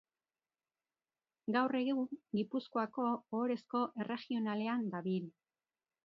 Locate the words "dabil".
4.95-5.29